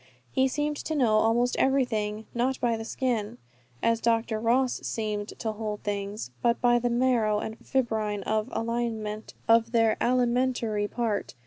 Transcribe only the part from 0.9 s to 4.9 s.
know almost everything, not by the skin, as Dr. Ross